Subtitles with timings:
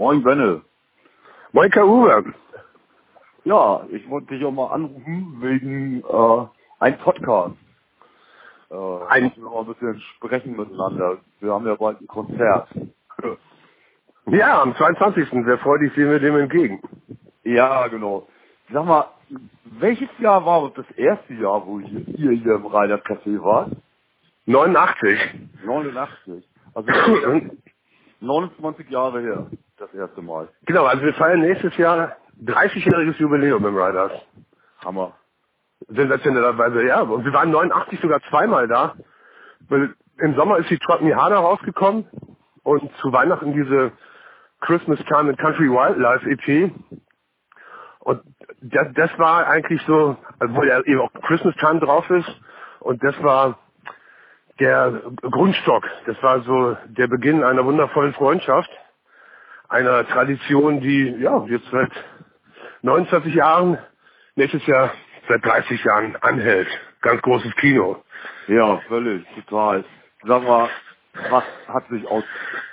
[0.00, 0.62] Moin Benne.
[1.52, 2.32] Moin Uwe.
[3.44, 6.46] Ja, ich wollte dich auch mal anrufen wegen äh,
[6.78, 7.54] einem Podcast.
[8.70, 8.74] Äh,
[9.08, 11.18] Ein- wir noch ein bisschen sprechen miteinander.
[11.40, 12.68] Wir haben ja bald ein Konzert.
[14.26, 15.28] Ja, am 22.
[15.30, 16.80] Sehr freudig sehen wir dem entgegen.
[17.42, 18.28] ja, genau.
[18.72, 19.06] Sag mal,
[19.64, 23.70] welches Jahr war das erste Jahr, wo ich hier, hier im Rheinland Café war?
[24.46, 25.18] 89.
[25.64, 26.48] 89.
[26.74, 26.90] Also
[28.20, 29.46] 29 Jahre her,
[29.92, 30.48] das erste Mal.
[30.66, 34.12] genau, also wir feiern nächstes Jahr 30-jähriges Jubiläum im Riders.
[34.84, 35.12] Hammer.
[35.88, 37.02] Sensationellerweise, ja.
[37.02, 38.94] Und wir waren 89 sogar zweimal da.
[39.68, 42.06] Weil Im Sommer ist die Me Harder rausgekommen
[42.62, 43.92] und zu Weihnachten diese
[44.60, 46.72] Christmas Time and Country Wildlife EP.
[48.00, 48.22] Und
[48.62, 52.28] das, das war eigentlich so, wo ja eben auch Christmas Time drauf ist.
[52.80, 53.58] Und das war
[54.58, 55.84] der Grundstock.
[56.06, 58.70] Das war so der Beginn einer wundervollen Freundschaft.
[59.70, 61.92] Einer Tradition, die ja jetzt seit
[62.82, 63.78] 29 Jahren,
[64.34, 64.90] nächstes Jahr
[65.28, 66.66] seit 30 Jahren anhält.
[67.02, 68.02] Ganz großes Kino.
[68.48, 69.84] Ja, völlig, total.
[70.24, 70.68] Sag mal,
[71.30, 72.24] was hat sich aus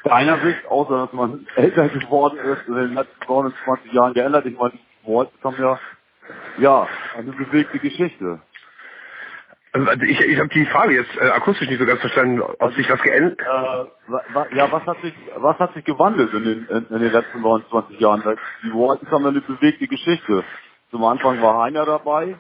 [0.05, 4.47] deiner Sicht, außer dass man älter geworden ist, in den letzten 29 Jahren geändert?
[4.47, 5.79] Ich meine, Walls haben ja,
[6.57, 8.41] ja, eine bewegte Geschichte.
[9.73, 12.89] Also ich, ich habe die Frage jetzt äh, akustisch nicht so ganz verstanden, ob sich
[12.89, 13.39] was geändert.
[13.39, 17.41] Äh, ja, was hat sich, was hat sich gewandelt in den, in, in den letzten
[17.41, 18.23] 29 Jahren?
[18.63, 20.43] Die Walls haben eine bewegte Geschichte.
[20.89, 22.37] Zum Anfang war Heiner dabei.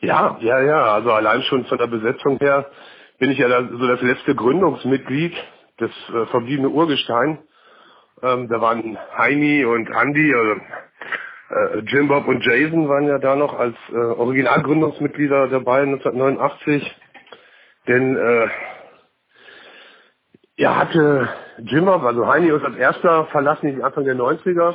[0.00, 0.94] Ja, ja, ja.
[0.94, 2.70] Also allein schon von der Besetzung her
[3.18, 5.34] bin ich ja da, so das letzte Gründungsmitglied,
[5.78, 7.38] das äh, verbliebene Urgestein.
[8.22, 10.60] Ähm, da waren Heini und Andy, also
[11.54, 17.00] äh, Jim Bob und Jason waren ja da noch als äh, Originalgründungsmitglieder dabei 1989.
[17.88, 18.48] Denn äh,
[20.56, 24.74] ja, hatte Jim Bob, also Heini uns als erster verlassen, Anfang der 90er.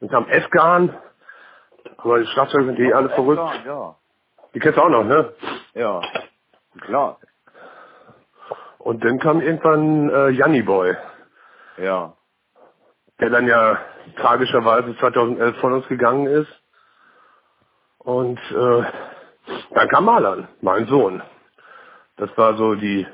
[0.00, 0.96] Dann kam Eskan,
[1.98, 3.42] aber die Schlagzeuger sind eh alle verrückt.
[3.66, 3.96] Ja,
[4.54, 5.32] Die kennst du auch noch, ne?
[5.74, 6.00] ja,
[6.82, 7.18] klar.
[8.78, 10.94] Und dann kam irgendwann äh, Janni Boy,
[11.78, 12.12] Ja,
[13.20, 13.78] der dann ja
[14.16, 16.50] tragischerweise 2011 von uns gegangen ist.
[17.98, 18.82] Und äh,
[19.74, 21.22] dann kam Marlan, mein Sohn.
[22.16, 23.06] Das war so die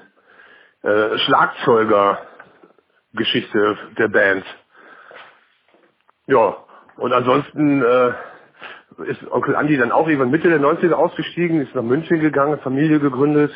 [0.83, 4.45] äh, Schlagzeuger-Geschichte der Band.
[6.27, 6.57] Ja,
[6.97, 8.13] und ansonsten äh,
[9.07, 13.01] ist Onkel Andi dann auch irgendwann Mitte der 90er ausgestiegen, ist nach München gegangen, Familie
[13.01, 13.51] gegründet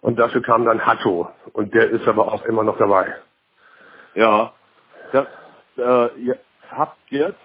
[0.00, 3.16] und dafür kam dann Hatto und der ist aber auch immer noch dabei.
[4.14, 4.52] ja.
[5.12, 5.26] Das,
[5.78, 6.38] äh, ihr
[6.70, 7.38] habt jetzt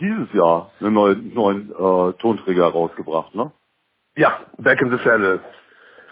[0.00, 3.52] dieses Jahr einen neuen, neuen äh, Tonträger rausgebracht, ne?
[4.16, 5.40] Ja, Back in the Saddle.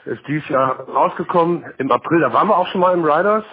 [0.05, 1.65] Ist dieses Jahr rausgekommen.
[1.79, 3.45] Im April, da waren wir auch schon mal im Riders.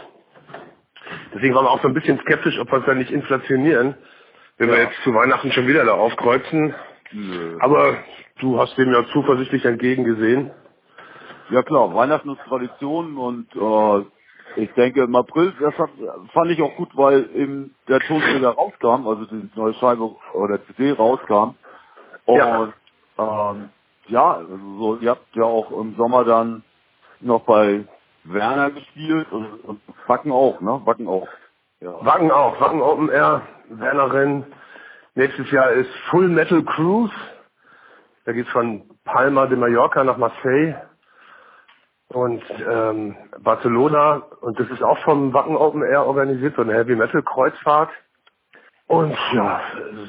[1.33, 3.95] Deswegen waren wir auch so ein bisschen skeptisch, ob wir es dann nicht inflationieren,
[4.57, 4.83] wenn wir Ja.
[4.83, 6.73] jetzt zu Weihnachten schon wieder da aufkreuzen.
[7.11, 7.57] Nö.
[7.59, 7.97] Aber
[8.39, 10.51] du hast dem ja zuversichtlich entgegengesehen.
[11.49, 14.05] Ja klar, Weihnachten ist Tradition und äh,
[14.55, 15.89] ich denke im April, das hat,
[16.33, 20.91] fand ich auch gut, weil eben der Tonträger rauskam, also die neue Scheibe oder CD
[20.91, 21.55] rauskam.
[22.25, 22.73] Und Ja.
[23.17, 23.69] ähm,
[24.07, 26.63] ja, also so, ihr habt ja auch im Sommer dann
[27.21, 27.85] noch bei
[28.25, 30.81] Werner gespielt und, und Wacken auch, ne?
[30.85, 31.27] Wacken auch.
[31.81, 32.05] Ja.
[32.05, 34.45] Wacken auch, Wacken Open Air, Werner Rennen.
[35.15, 37.13] Nächstes Jahr ist Full Metal Cruise.
[38.25, 40.75] Da geht's von Palma de Mallorca nach Marseille
[42.13, 44.23] und ähm, Barcelona.
[44.41, 47.89] Und das ist auch vom Wacken Open Air organisiert, so eine Heavy Metal Kreuzfahrt.
[48.87, 49.61] Und ja,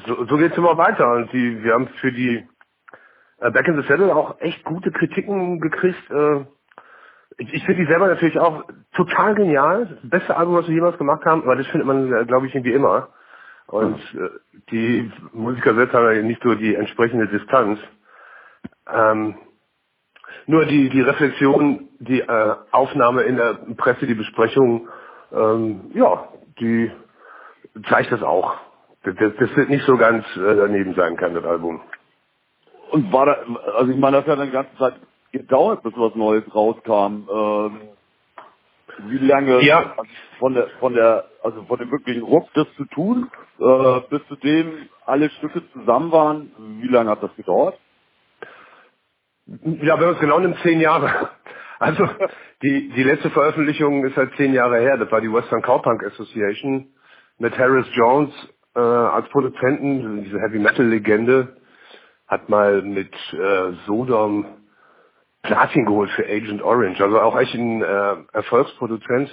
[0.05, 1.11] so, so geht's immer weiter.
[1.13, 2.47] Und die, wir haben für die
[3.39, 6.11] äh, Back in the Saddle auch echt gute Kritiken gekriegt.
[6.11, 6.45] Äh,
[7.37, 9.97] ich, ich finde die selber natürlich auch total genial.
[10.01, 12.55] Das beste Album, was wir jemals gemacht haben, aber das findet man, äh, glaube ich,
[12.55, 13.09] irgendwie immer.
[13.67, 14.29] Und äh,
[14.69, 17.79] die Musiker selbst haben ja nicht so die entsprechende Distanz.
[18.93, 19.35] Ähm,
[20.47, 24.87] nur die, die Reflexion, die äh, Aufnahme in der Presse, die Besprechung,
[25.33, 26.29] ähm, ja,
[26.59, 26.91] die
[27.89, 28.55] zeigt das auch.
[29.03, 31.81] Das, das, das wird nicht so ganz äh, daneben sein kann, das Album.
[32.91, 33.37] Und war da,
[33.77, 34.95] also ich meine, das hat ja eine ganze Zeit
[35.31, 37.27] gedauert, bis was Neues rauskam.
[37.29, 37.79] Ähm,
[39.07, 39.95] wie lange Ja.
[40.39, 43.29] von der von der also von dem wirklichen Ruck das zu tun,
[43.59, 47.77] äh, bis zu dem alle Stücke zusammen waren, wie lange hat das gedauert?
[49.47, 51.29] Ja, wenn man es genau nimmt, zehn Jahre.
[51.77, 52.07] Also
[52.63, 54.95] die, die letzte Veröffentlichung ist halt zehn Jahre her.
[54.95, 56.87] Das war die Western Cowpunk Association
[57.37, 58.33] mit Harris Jones
[58.75, 61.57] äh, als Produzenten, diese Heavy Metal Legende,
[62.27, 64.45] hat mal mit äh, Sodom
[65.43, 67.03] Platin geholt für Agent Orange.
[67.03, 69.29] Also auch echt ein äh, Erfolgsproduzent.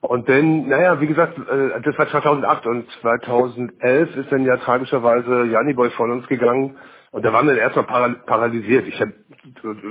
[0.00, 5.44] Und dann, naja, wie gesagt, äh, das war 2008 und 2011 ist dann ja tragischerweise
[5.44, 6.76] Janni-Boy von uns gegangen
[7.12, 8.88] und da waren wir dann erstmal paral paralysiert.
[8.88, 9.14] Ich hätte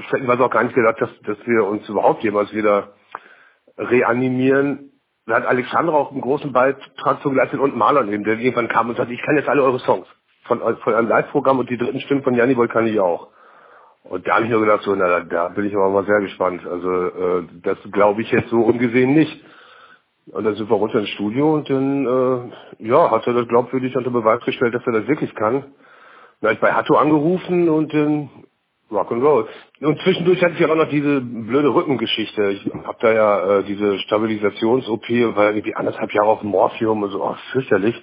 [0.08, 2.94] stellenweise auch gar nicht gedacht, dass, dass wir uns überhaupt jemals wieder
[3.78, 4.92] reanimieren.
[5.26, 8.90] Da hat Alexandra auch einen großen Beitrag zu geleistet und Marlon eben, der irgendwann kam
[8.90, 10.08] und sagte, ich kann jetzt alle eure Songs
[10.44, 13.30] von, von einem Live-Programm und die dritten Stimmen von Janni-Boy kann ich auch.
[14.04, 16.22] Und da habe ich nur gedacht, so, na, da, da bin ich aber mal sehr
[16.22, 16.66] gespannt.
[16.66, 19.44] Also äh, das glaube ich jetzt so ungesehen nicht.
[20.28, 23.96] Und dann sind wir runter ins Studio und dann, äh, ja, hat er das glaubwürdig
[23.96, 25.64] unter Beweis gestellt, dass er das wirklich kann.
[26.40, 28.30] Dann habe ich bei Hatto angerufen und dann
[28.92, 29.48] Rock'n'Roll.
[29.82, 32.52] Und zwischendurch hatte ich ja auch noch diese blöde Rückengeschichte.
[32.52, 37.24] Ich habe da ja äh, diese Stabilisations-OP, war irgendwie anderthalb Jahre auf Morphium und so,
[37.24, 37.96] oh, fürchterlich.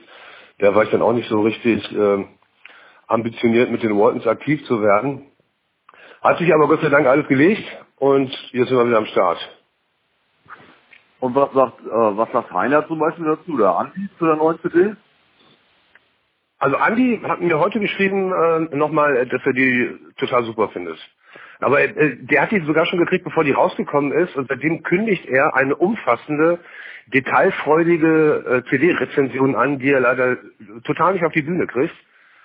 [0.58, 2.25] Da war ich dann auch nicht so richtig äh,
[3.06, 5.26] ambitioniert, mit den Waltons aktiv zu werden.
[6.23, 7.64] Hat sich aber Gott sei Dank alles gelegt
[7.96, 9.38] und jetzt sind wir wieder am Start.
[11.20, 14.61] Und was sagt, äh, was sagt Heiner zum Beispiel dazu, der Andi zu der neuen
[14.61, 14.94] CD?
[16.59, 20.99] Also Andi hat mir heute geschrieben äh, nochmal, dass er die total super findet.
[21.61, 25.27] Aber äh, der hat die sogar schon gekriegt, bevor die rausgekommen ist und seitdem kündigt
[25.27, 26.59] er eine umfassende,
[27.07, 30.37] detailfreudige äh, CD-Rezension an, die er leider
[30.85, 31.95] total nicht auf die Bühne kriegt,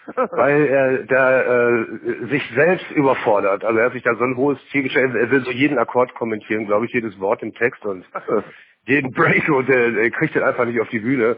[0.15, 1.85] weil er da äh,
[2.29, 3.65] sich selbst überfordert.
[3.65, 6.13] Also er hat sich da so ein hohes Ziel gestellt, er will so jeden Akkord
[6.13, 8.05] kommentieren, glaube ich, jedes Wort im Text und
[8.85, 11.37] jeden Break und der, der kriegt den einfach nicht auf die Bühne.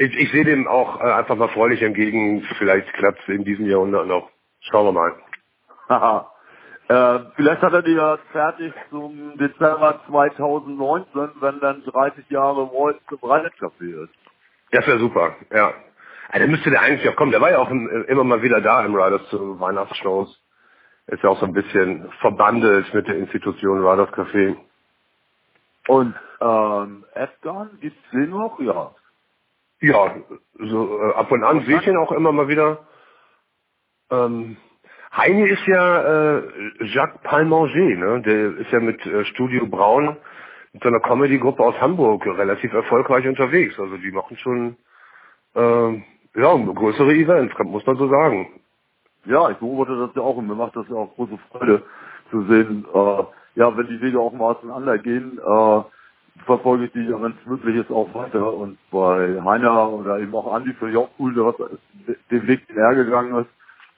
[0.00, 2.42] Ich, ich sehe dem auch äh, einfach mal freundlich entgegen.
[2.56, 4.30] Vielleicht klappt es in diesem Jahrhundert noch.
[4.60, 5.12] Schauen wir mal.
[5.90, 6.32] Haha.
[6.88, 12.96] äh, vielleicht hat er die ja fertig zum Dezember 2019, wenn dann 30 Jahre Volt
[13.10, 14.14] zum Rheinland-Café ist.
[14.70, 15.74] Das wäre super, ja.
[16.30, 17.32] Also, müsste der eigentlich auch kommen.
[17.32, 20.34] Der war ja auch im, immer mal wieder da im Riders zu Weihnachtsshows.
[21.08, 24.56] Ist ja auch so ein bisschen verbandelt mit der Institution Riders Café.
[25.88, 28.58] Und ähm, Afghan, gibt's den noch?
[28.60, 28.94] Ja.
[29.80, 30.14] Ja,
[30.58, 32.86] so äh, ab und an sehe ich ihn auch immer mal wieder.
[34.10, 34.56] Ähm,
[35.16, 36.42] Heini ist ja äh,
[36.84, 38.22] Jacques Palmanger, ne?
[38.22, 40.16] Der ist ja mit äh, Studio Braun,
[40.72, 43.78] mit seiner Comedy-Gruppe aus Hamburg relativ erfolgreich unterwegs.
[43.78, 44.76] Also die machen schon
[45.54, 45.92] äh,
[46.36, 48.60] ja, größere Events, muss man so sagen.
[49.26, 51.82] Ja, ich beobachte das ja auch und mir macht das ja auch große Freude
[52.30, 53.24] zu sehen, äh,
[53.56, 55.82] ja, wenn die Wege auch mal auseinandergehen, äh,
[56.46, 58.52] verfolge ich die ja, wenn es möglich ist, auch weiter.
[58.54, 62.78] Und bei Heiner oder eben auch Andi finde ich auch cool, dass den Weg, den
[62.78, 63.50] er gegangen ist.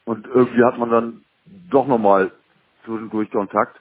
[0.05, 1.25] Und irgendwie hat man dann
[1.71, 2.33] doch nochmal
[2.85, 3.79] zwischendurch Kontakt.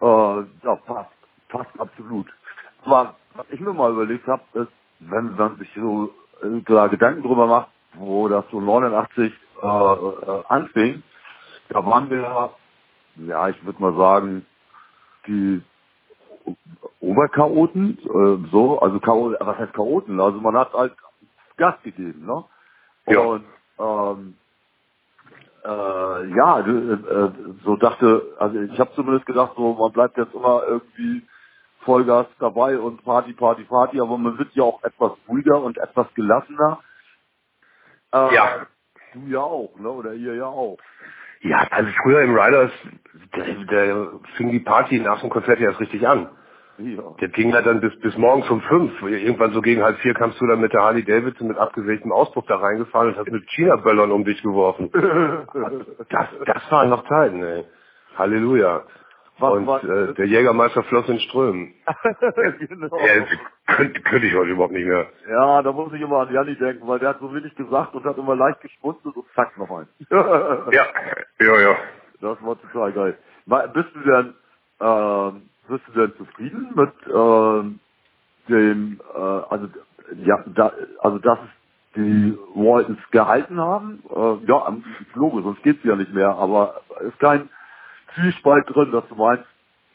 [0.00, 1.10] Äh, ja, passt,
[1.48, 2.26] passt absolut.
[2.84, 6.10] Aber was ich mir mal überlegt habe, ist, wenn man sich so
[6.42, 9.32] äh, da Gedanken drüber macht, wo das so 89
[9.62, 11.02] äh, äh, anfing,
[11.70, 12.50] da waren wir
[13.16, 14.46] ja, ich würde mal sagen,
[15.26, 15.62] die
[17.14, 20.20] Oberchaoten, äh, so, also Chaoten, was heißt Chaoten?
[20.20, 20.94] Also man hat halt
[21.56, 22.44] Gas gegeben, ne?
[23.06, 23.20] Ja.
[23.20, 23.44] Und
[23.78, 24.34] ähm,
[25.64, 27.32] äh, ja, du, äh,
[27.64, 31.22] so dachte, also ich habe zumindest gedacht, so man bleibt jetzt immer irgendwie
[31.80, 36.06] Vollgas dabei und Party, Party, Party, aber man wird ja auch etwas ruhiger und etwas
[36.14, 36.80] gelassener.
[38.12, 38.66] Äh, Ja.
[39.14, 39.88] Du ja auch, ne?
[39.90, 40.76] Oder ihr ja auch.
[41.42, 42.72] Ja, also früher im Riders,
[43.36, 46.30] der, der fing die Party nach dem Konzert ja erst richtig an.
[46.78, 47.02] Ja.
[47.20, 49.00] Der ging ja dann bis, bis morgens um fünf.
[49.02, 52.44] Irgendwann so gegen halb vier kamst du dann mit der Harley Davidson mit abgesägtem Auspuff
[52.46, 54.90] da reingefahren und hast mit China-Böllern um dich geworfen.
[56.10, 57.64] Das, das waren noch Zeiten, ey.
[58.16, 58.82] Halleluja.
[59.38, 61.74] Was und war- äh, der Jägermeister floss in Strömen.
[62.60, 62.96] genau.
[62.98, 63.24] Ja,
[63.76, 65.06] könnte, könnte ich heute überhaupt nicht mehr.
[65.28, 68.04] Ja, da muss ich immer an Janni denken, weil der hat so wenig gesagt und
[68.04, 69.88] hat immer leicht geschmunzelt und zack noch ein.
[70.10, 70.84] Ja,
[71.40, 71.76] ja, ja.
[72.20, 73.18] Das war total geil.
[73.74, 74.34] Bist du denn,
[74.80, 77.80] ähm, bist du denn zufrieden mit ähm,
[78.48, 79.68] dem, äh, also
[80.24, 81.38] ja, da, also dass
[81.96, 84.02] die Waltons gehalten haben?
[84.10, 87.48] Äh, ja, am Logo, sonst geht's ja nicht mehr, aber ist kein
[88.14, 89.44] Zwiespalt drin, dass du meinst,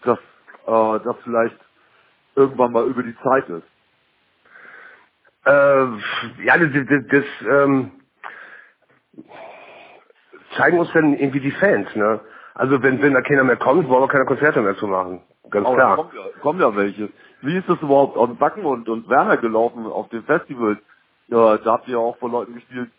[0.04, 0.20] dass
[0.68, 1.60] äh, das vielleicht
[2.36, 3.68] irgendwann mal über die Zeit ist.
[5.46, 5.86] Äh,
[6.46, 7.92] ja, das, das, das ähm,
[10.58, 12.22] zeigen uns dann irgendwie die Fans, ne?
[12.56, 15.22] Also wenn, wenn da keiner mehr kommt, wollen wir keine Konzerte mehr zu machen.
[15.52, 15.96] Ganz Aber klar.
[15.98, 17.10] kommen ja, kommen ja welche.
[17.42, 20.80] Wie ist das überhaupt an Backen und, und Werner gelaufen auf den Festivals?
[21.28, 22.90] Ja, da habt ihr ja auch von Leuten gespielt,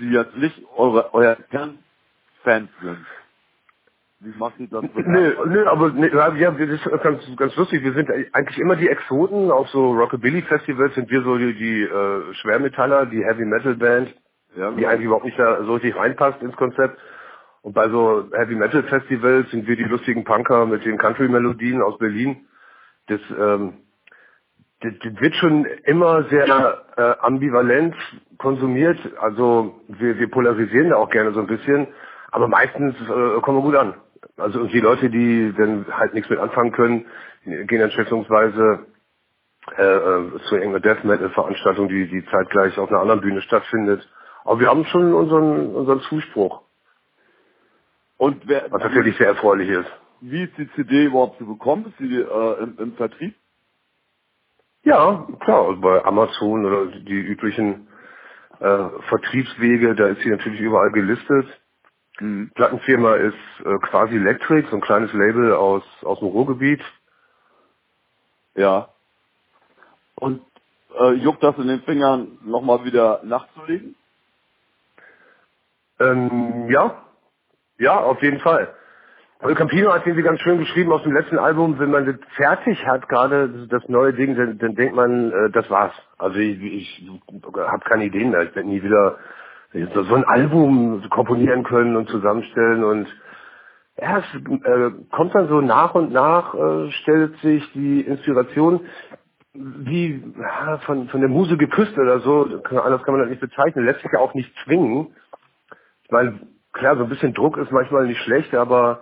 [0.00, 3.06] die jetzt nicht eure, euer Kernfans sind.
[4.20, 4.82] Wie macht ihr das?
[4.94, 7.84] Nö, nö, aber ja, ja, das ist ganz, ganz lustig.
[7.84, 9.52] Wir sind eigentlich immer die Exoten.
[9.52, 14.12] Auf so Rockabilly-Festivals sind wir so die, die äh, Schwermetaller, die Heavy-Metal-Band,
[14.56, 14.88] Ja, die genau.
[14.88, 16.98] eigentlich überhaupt nicht da so richtig reinpasst ins Konzept.
[17.68, 22.48] Und bei so Heavy-Metal-Festivals sind wir die lustigen Punker mit den Country-Melodien aus Berlin.
[23.08, 23.74] Das, ähm,
[24.80, 27.94] das, das wird schon immer sehr äh, ambivalent
[28.38, 28.98] konsumiert.
[29.20, 31.88] Also wir, wir polarisieren da auch gerne so ein bisschen,
[32.30, 33.96] aber meistens äh, kommen wir gut an.
[34.38, 37.04] Also und die Leute, die dann halt nichts mit anfangen können,
[37.44, 38.86] gehen dann schätzungsweise
[39.76, 44.08] äh, äh, zu irgendeiner Death Metal Veranstaltung, die, die zeitgleich auf einer anderen Bühne stattfindet.
[44.46, 46.62] Aber wir haben schon unseren, unseren Zuspruch.
[48.18, 49.90] Und wer, was natürlich sehr erfreulich ist.
[50.20, 51.86] Wie ist die CD überhaupt zu bekommen?
[51.86, 53.34] Ist sie äh, im, im Vertrieb?
[54.82, 57.88] Ja, klar, also bei Amazon oder die üblichen
[58.58, 61.46] äh, Vertriebswege, da ist sie natürlich überall gelistet.
[62.20, 62.50] Mhm.
[62.54, 63.34] Plattenfirma ist
[63.64, 66.82] äh, quasi Electric, so ein kleines Label aus, aus dem Ruhrgebiet.
[68.56, 68.88] Ja.
[70.16, 70.42] Und
[70.98, 73.94] äh, juckt das in den Fingern nochmal wieder nachzulegen?
[76.00, 77.04] Ähm, ja.
[77.78, 78.74] Ja, auf jeden Fall.
[79.40, 82.84] Also Campino hat irgendwie ganz schön geschrieben aus dem letzten Album, wenn man das fertig
[82.84, 85.92] hat, gerade das neue Ding, dann, dann denkt man, äh, das war's.
[86.18, 87.08] Also ich, ich
[87.56, 88.42] habe keine Ideen mehr.
[88.42, 89.18] Ich werde nie wieder
[89.72, 93.06] so ein Album komponieren können und zusammenstellen und
[94.00, 98.86] ja, es äh, kommt dann so nach und nach, äh, stellt sich die Inspiration
[99.54, 103.84] wie ja, von, von der Muse geküsst oder so, anders kann man das nicht bezeichnen,
[103.84, 105.14] lässt sich ja auch nicht zwingen.
[106.04, 106.40] Ich meine,
[106.78, 109.00] klar, so ein bisschen Druck ist manchmal nicht schlecht, aber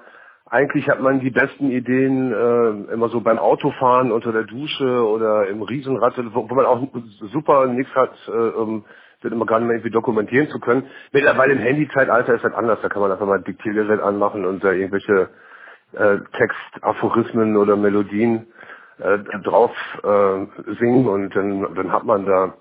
[0.49, 5.49] eigentlich hat man die besten Ideen äh, immer so beim Autofahren unter der Dusche oder
[5.49, 6.87] im Riesenrad, wo, wo man auch
[7.33, 8.85] super nichts hat, äh, um
[9.23, 10.85] das immer nicht mehr irgendwie dokumentieren zu können.
[11.12, 14.62] Mittlerweile im Handy-Zeitalter ist das anders, da kann man einfach mal ein Diktiergerät anmachen und
[14.62, 15.30] da irgendwelche
[15.92, 18.47] äh, Textaphorismen oder Melodien
[18.99, 19.73] äh, drauf
[20.04, 22.54] äh, singen und dann, dann hat man da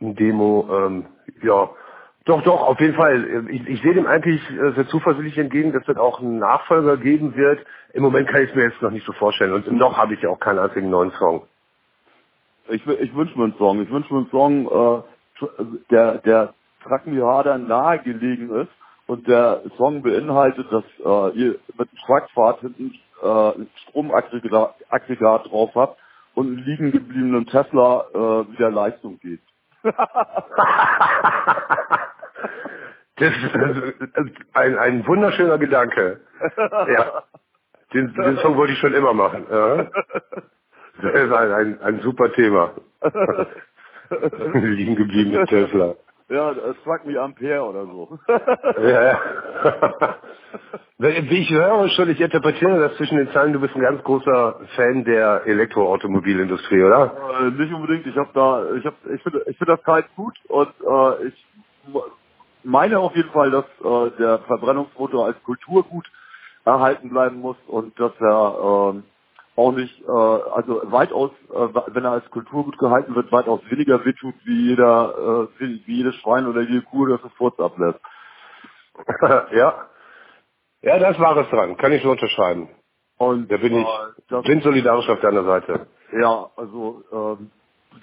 [0.00, 1.06] ein Demo, ähm,
[1.42, 1.70] ja,
[2.24, 3.46] doch, doch, auf jeden Fall.
[3.50, 7.36] Ich, ich sehe dem eigentlich äh, sehr zuversichtlich entgegen, dass es auch einen Nachfolger geben
[7.36, 7.64] wird.
[7.92, 9.52] Im Moment kann ich es mir jetzt noch nicht so vorstellen.
[9.52, 11.46] Und noch habe ich ja auch keinen einzigen neuen Song.
[12.68, 13.82] Ich, ich wünsche mir einen Song.
[13.82, 15.02] Ich wünsche mir einen Song, äh,
[15.90, 18.72] der, der Trackenjahr nahegelegen ist
[19.06, 25.72] und der Song beinhaltet, dass äh, ihr mit dem Truckfahrt hinten äh, ein Stromaggregat drauf
[25.74, 25.98] habt
[26.34, 29.42] und einen liegen gebliebenen Tesla äh, wieder Leistung geht.
[33.16, 36.20] Das ist ein, ein wunderschöner Gedanke.
[36.68, 37.22] Ja.
[37.92, 39.46] Den, den Song wollte ich schon immer machen.
[39.50, 39.86] Ja.
[41.00, 42.72] Das ist ein, ein, ein super Thema.
[44.54, 45.94] Liegen gebliebene Tesla.
[46.28, 48.18] Ja, das fragt mich Ampere oder so.
[48.82, 49.20] ja, ja.
[50.98, 54.60] Wie ich höre schon, ich interpretiere das zwischen den Zeilen, du bist ein ganz großer
[54.74, 57.12] Fan der Elektroautomobilindustrie, oder?
[57.40, 58.06] Äh, nicht unbedingt.
[58.06, 61.46] Ich habe da, ich habe, ich finde, ich finde das halt gut und äh, ich
[62.64, 66.06] meine auf jeden Fall, dass äh, der Verbrennungsmotor als Kulturgut
[66.64, 69.02] erhalten bleiben muss und dass er äh,
[69.56, 74.34] auch nicht, äh, also weitaus, äh, wenn er als Kulturgut gehalten wird, weitaus weniger wehtut
[74.44, 78.00] wie jeder, äh, wie, jedes Schwein oder jede Kuh, das es Furz ablässt.
[79.52, 79.88] ja.
[80.82, 81.76] Ja, das war es dran.
[81.76, 82.68] Kann ich so unterschreiben.
[83.18, 83.86] Und da bin ich
[84.30, 85.86] äh, bin solidarisch auf deiner Seite.
[86.12, 87.50] Ja, also ähm,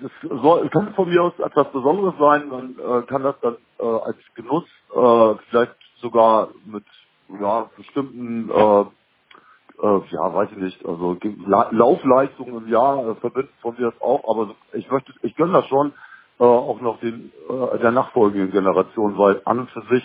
[0.02, 3.84] das soll, kann von mir aus etwas Besonderes sein, dann äh, kann das dann äh,
[3.86, 6.86] als Genuss äh, vielleicht sogar mit
[7.42, 8.86] ja, bestimmten äh,
[9.84, 11.18] äh, ja, weiß ich nicht, also
[11.48, 15.54] La Laufleistungen im Jahr äh, verbindet von mir das auch, aber ich möchte, ich gönne
[15.54, 15.94] das schon
[16.40, 20.04] äh, auch noch den äh, der nachfolgenden Generation, weil an und für sich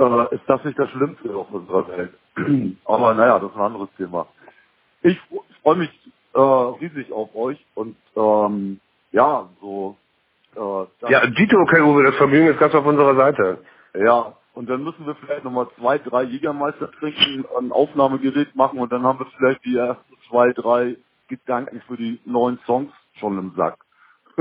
[0.00, 2.14] äh, ist das nicht das Schlimmste auf unserer Welt.
[2.86, 4.26] aber naja, das ist ein anderes Thema.
[5.02, 5.18] Ich
[5.62, 5.90] freue mich
[6.34, 8.80] äh, riesig auf euch und ähm,
[9.12, 9.96] ja, so
[10.56, 13.58] äh, Ja, Dito, okay, Uwe, das Vermögen ist ganz auf unserer Seite.
[13.94, 18.92] Ja, und dann müssen wir vielleicht nochmal zwei, drei Jägermeister trinken, ein Aufnahmegerät machen und
[18.92, 20.96] dann haben wir vielleicht die ersten zwei, drei
[21.28, 23.78] Gedanken für die neuen Songs schon im Sack.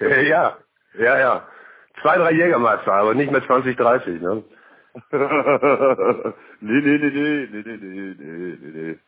[0.00, 0.56] ja,
[0.98, 1.48] ja, ja.
[2.02, 4.44] Zwei, drei Jägermeister, aber nicht mehr 20, 30, ne?
[6.60, 8.98] nee, nee, nee, nee, nee, nee, nee, nee, nee.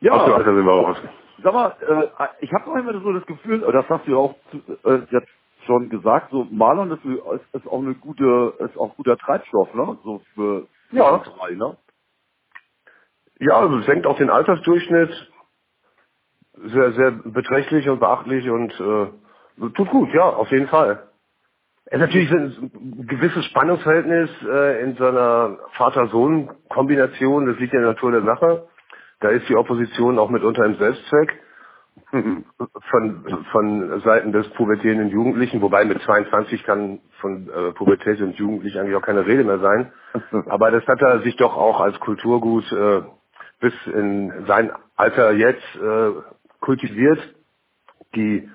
[0.00, 0.96] Ja, Ach, du hast ja immer raus.
[1.42, 4.34] Sag mal, äh, ich habe noch immer so das Gefühl, das hast du ja auch
[4.84, 5.28] äh, jetzt
[5.66, 9.98] schon gesagt, so Marlon ist, ist, ist auch eine gute, ist auch guter Treibstoff, ne?
[10.04, 11.18] So für ja.
[11.18, 11.76] drei, ne?
[13.38, 15.32] Ja, also es senkt auch den Altersdurchschnitt
[16.64, 21.08] sehr, sehr beträchtlich und beachtlich und äh, tut gut, ja, auf jeden Fall.
[21.86, 27.90] Es ist natürlich ein gewisses Spannungsverhältnis äh, in so einer Vater-Sohn-Kombination, das liegt in der
[27.90, 28.68] Natur der Sache.
[29.20, 31.38] Da ist die Opposition auch mitunter im Selbstzweck
[32.90, 38.78] von, von Seiten des pubertierenden Jugendlichen, wobei mit 22 kann von äh, Pubertät und Jugendlich
[38.78, 39.92] eigentlich auch keine Rede mehr sein.
[40.46, 43.02] Aber das hat er sich doch auch als Kulturgut äh,
[43.60, 46.12] bis in sein Alter jetzt äh,
[46.60, 47.20] kultiviert.
[48.14, 48.48] die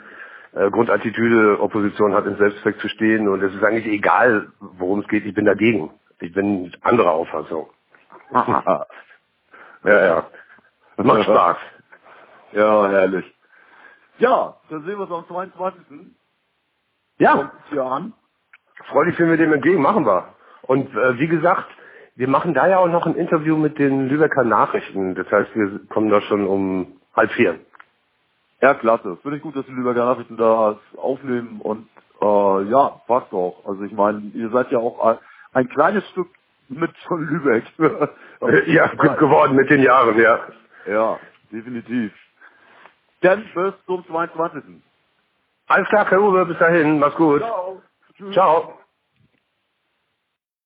[0.54, 5.08] äh, Grundattitüde, Opposition hat im Selbstzweck zu stehen und es ist eigentlich egal, worum es
[5.08, 5.92] geht, ich bin dagegen.
[6.20, 7.70] Ich bin anderer Auffassung.
[8.34, 8.86] ja,
[9.84, 10.28] ja.
[10.98, 11.58] Macht Spaß.
[12.54, 13.26] Ja, herrlich.
[14.20, 15.84] Ja, dann sehen wir uns am 22.
[17.18, 17.34] Ja.
[17.34, 18.14] Kommt hier an.
[18.86, 20.36] Freudig sind wir dem entgegen, machen wir.
[20.64, 21.68] Und äh, wie gesagt,
[22.16, 25.16] wir machen da ja auch noch ein Interview mit den Lübecker Nachrichten.
[25.16, 27.60] Das heißt, wir kommen da schon um halb vier.
[28.62, 29.18] Ja, klasse.
[29.22, 31.88] Finde ich gut, dass die Lübecker Nachrichten da aufnehmen und
[32.22, 33.66] äh, ja, passt auch.
[33.66, 35.18] Also ich meine, ihr seid ja auch ein,
[35.54, 36.28] ein kleines Stück
[36.70, 37.66] mit von Lübeck.
[38.68, 40.40] ja, gut geworden mit den Jahren, ja.
[40.88, 41.20] Ja,
[41.52, 42.14] definitiv.
[43.22, 44.84] Dann bis zum 22.
[45.68, 47.42] Alles klar, Herr Uwe, bis dahin, mach's gut.
[47.42, 47.82] Ciao.
[48.34, 48.80] Ciao.